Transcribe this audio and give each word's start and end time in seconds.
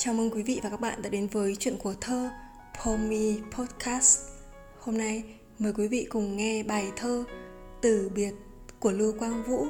Chào 0.00 0.14
mừng 0.14 0.30
quý 0.30 0.42
vị 0.42 0.60
và 0.62 0.70
các 0.70 0.80
bạn 0.80 1.02
đã 1.02 1.10
đến 1.10 1.26
với 1.26 1.56
chuyện 1.56 1.76
của 1.78 1.94
thơ 2.00 2.30
Pomi 2.84 3.38
Podcast. 3.50 4.20
Hôm 4.78 4.98
nay 4.98 5.24
mời 5.58 5.72
quý 5.72 5.88
vị 5.88 6.06
cùng 6.10 6.36
nghe 6.36 6.62
bài 6.62 6.92
thơ 6.96 7.24
Từ 7.82 8.10
biệt 8.14 8.32
của 8.80 8.92
Lưu 8.92 9.12
Quang 9.18 9.42
Vũ. 9.42 9.66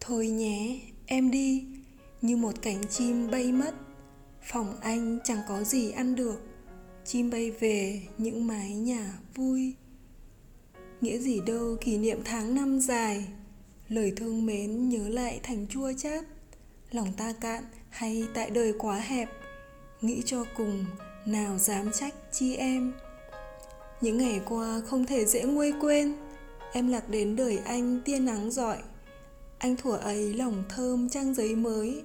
Thôi 0.00 0.28
nhé, 0.28 0.80
em 1.06 1.30
đi, 1.30 1.66
như 2.22 2.36
một 2.36 2.52
cánh 2.62 2.88
chim 2.88 3.30
bay 3.30 3.52
mất. 3.52 3.74
Phòng 4.42 4.76
anh 4.80 5.18
chẳng 5.24 5.40
có 5.48 5.62
gì 5.62 5.90
ăn 5.90 6.14
được, 6.14 6.40
chim 7.04 7.30
bay 7.30 7.50
về 7.50 8.02
những 8.18 8.46
mái 8.46 8.74
nhà 8.74 9.18
vui. 9.34 9.74
Nghĩa 11.00 11.18
gì 11.18 11.40
đâu 11.46 11.76
kỷ 11.80 11.98
niệm 11.98 12.18
tháng 12.24 12.54
năm 12.54 12.80
dài, 12.80 13.28
lời 13.88 14.12
thương 14.16 14.46
mến 14.46 14.88
nhớ 14.88 15.08
lại 15.08 15.40
thành 15.42 15.66
chua 15.68 15.92
chát 15.92 16.24
lòng 16.90 17.12
ta 17.12 17.32
cạn 17.40 17.64
hay 17.90 18.28
tại 18.34 18.50
đời 18.50 18.74
quá 18.78 18.96
hẹp, 18.96 19.30
nghĩ 20.00 20.22
cho 20.24 20.44
cùng, 20.56 20.84
nào 21.26 21.58
dám 21.58 21.92
trách 21.92 22.14
chi 22.32 22.56
em? 22.56 22.92
Những 24.00 24.18
ngày 24.18 24.40
qua 24.44 24.80
không 24.86 25.06
thể 25.06 25.24
dễ 25.24 25.42
nguôi 25.42 25.72
quên, 25.80 26.14
em 26.72 26.88
lạc 26.88 27.08
đến 27.08 27.36
đời 27.36 27.58
anh 27.64 28.00
tia 28.04 28.18
nắng 28.18 28.50
rọi. 28.50 28.76
Anh 29.58 29.76
thuở 29.76 29.96
ấy 29.96 30.34
lòng 30.34 30.64
thơm 30.68 31.08
trang 31.08 31.34
giấy 31.34 31.56
mới, 31.56 32.02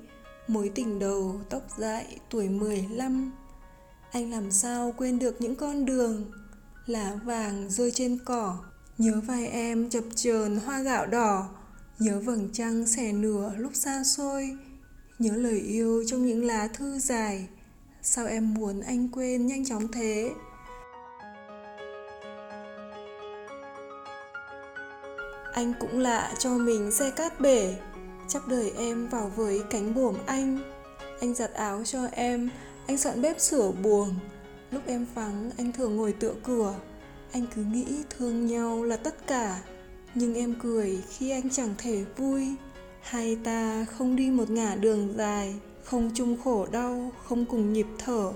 mối 0.48 0.72
tình 0.76 1.00
đầu 1.00 1.40
tóc 1.50 1.62
dại 1.78 2.20
tuổi 2.30 2.50
15 2.50 3.32
anh 4.14 4.32
làm 4.32 4.52
sao 4.52 4.94
quên 4.98 5.20
được 5.20 5.42
những 5.42 5.56
con 5.56 5.86
đường, 5.86 6.32
lá 6.86 7.20
vàng 7.24 7.70
rơi 7.70 7.92
trên 7.92 8.18
cỏ, 8.26 8.58
nhớ 8.98 9.22
vai 9.26 9.48
em 9.48 9.90
chập 9.90 10.04
chờn 10.16 10.58
hoa 10.58 10.82
gạo 10.82 11.06
đỏ, 11.06 11.50
nhớ 12.00 12.20
vầng 12.20 12.50
trăng 12.54 12.88
xẻ 12.88 13.12
nửa 13.12 13.52
lúc 13.58 13.72
xa 13.76 14.04
xôi 14.04 14.58
nhớ 15.24 15.36
lời 15.36 15.60
yêu 15.60 16.04
trong 16.08 16.26
những 16.26 16.46
lá 16.46 16.68
thư 16.68 17.00
dài. 17.00 17.48
Sao 18.02 18.26
em 18.26 18.54
muốn 18.54 18.82
anh 18.82 19.10
quên 19.10 19.48
nhanh 19.48 19.66
chóng 19.66 19.88
thế? 19.92 20.32
Anh 25.54 25.74
cũng 25.80 26.00
lạ 26.00 26.34
cho 26.40 26.50
mình 26.50 26.92
xe 26.92 27.10
cát 27.10 27.40
bể. 27.40 27.76
Chắp 28.28 28.48
đời 28.48 28.72
em 28.78 29.08
vào 29.08 29.32
với 29.36 29.62
cánh 29.70 29.94
buồm 29.94 30.16
anh. 30.26 30.60
Anh 31.22 31.34
giặt 31.34 31.54
áo 31.54 31.82
cho 31.86 32.08
em, 32.12 32.50
anh 32.88 32.98
soạn 32.98 33.22
bếp 33.22 33.40
sửa 33.40 33.72
buồng. 33.72 34.16
Lúc 34.72 34.82
em 34.86 35.06
vắng, 35.16 35.52
anh 35.58 35.72
thường 35.72 35.96
ngồi 35.96 36.14
tựa 36.14 36.34
cửa. 36.44 36.76
Anh 37.32 37.46
cứ 37.56 37.64
nghĩ 37.64 37.86
thương 38.18 38.48
nhau 38.48 38.84
là 38.84 38.98
tất 38.98 39.28
cả. 39.28 39.62
Nhưng 40.16 40.36
em 40.36 40.56
cười 40.62 41.04
khi 41.10 41.30
anh 41.30 41.50
chẳng 41.50 41.76
thể 41.78 42.04
vui 42.18 42.48
hai 43.04 43.38
ta 43.44 43.86
không 43.86 44.16
đi 44.16 44.32
một 44.32 44.50
ngả 44.50 44.76
đường 44.76 45.14
dài, 45.18 45.56
không 45.84 46.12
chung 46.14 46.38
khổ 46.44 46.68
đau, 46.72 47.12
không 47.24 47.46
cùng 47.46 47.74
nhịp 47.74 47.88
thở? 47.98 48.34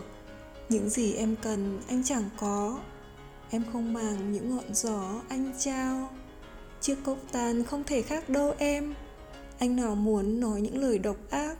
Những 0.69 0.89
gì 0.89 1.13
em 1.13 1.35
cần, 1.41 1.81
anh 1.87 2.03
chẳng 2.03 2.29
có. 2.37 2.79
Em 3.49 3.63
không 3.73 3.93
màng 3.93 4.31
những 4.31 4.49
ngọn 4.49 4.73
gió 4.73 5.21
anh 5.29 5.51
trao. 5.59 6.09
Chiếc 6.81 6.95
cốc 7.03 7.17
tan 7.31 7.63
không 7.63 7.83
thể 7.83 8.01
khác 8.01 8.29
đâu 8.29 8.53
em. 8.57 8.93
Anh 9.59 9.75
nào 9.75 9.95
muốn 9.95 10.39
nói 10.39 10.61
những 10.61 10.81
lời 10.81 10.99
độc 10.99 11.17
ác, 11.29 11.57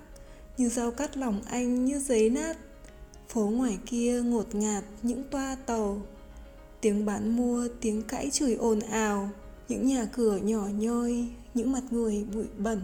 như 0.58 0.70
dao 0.70 0.92
cắt 0.92 1.18
lòng 1.18 1.42
anh 1.46 1.86
như 1.86 2.00
giấy 2.00 2.30
nát. 2.30 2.58
Phố 3.30 3.42
ngoài 3.42 3.78
kia 3.86 4.22
ngột 4.22 4.56
ngạt 4.56 4.84
những 5.02 5.24
toa 5.32 5.58
tàu. 5.66 6.02
Tiếng 6.82 7.06
bán 7.06 7.36
mua, 7.38 7.68
tiếng 7.82 8.04
cãi 8.04 8.30
chửi 8.30 8.56
ồn 8.56 8.80
ào 8.80 9.30
những 9.68 9.88
nhà 9.88 10.06
cửa 10.06 10.38
nhỏ 10.38 10.68
nhoi, 10.68 11.28
những 11.54 11.72
mặt 11.72 11.84
người 11.92 12.26
bụi 12.34 12.46
bẩn. 12.58 12.82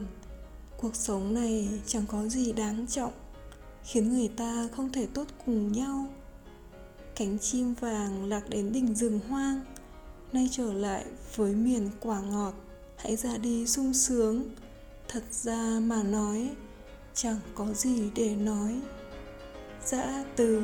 Cuộc 0.78 0.96
sống 0.96 1.34
này 1.34 1.70
chẳng 1.86 2.06
có 2.08 2.28
gì 2.28 2.52
đáng 2.52 2.88
trọng, 2.88 3.14
khiến 3.84 4.14
người 4.14 4.28
ta 4.28 4.70
không 4.76 4.92
thể 4.92 5.08
tốt 5.14 5.28
cùng 5.46 5.72
nhau. 5.72 6.08
Cánh 7.16 7.40
chim 7.40 7.74
vàng 7.74 8.26
lạc 8.26 8.50
đến 8.50 8.72
đỉnh 8.72 8.96
rừng 8.96 9.20
hoang, 9.30 9.62
nay 10.34 10.48
trở 10.52 10.74
lại 10.74 11.06
với 11.36 11.54
miền 11.54 11.90
quả 12.00 12.22
ngọt. 12.22 12.54
Hãy 12.98 13.16
ra 13.16 13.38
đi 13.38 13.68
sung 13.68 13.94
sướng. 13.94 14.44
Thật 15.08 15.24
ra 15.32 15.80
mà 15.80 16.04
nói, 16.04 16.50
chẳng 17.14 17.40
có 17.56 17.74
gì 17.74 18.10
để 18.16 18.36
nói. 18.36 18.82
Dã 19.86 20.24
từ. 20.36 20.62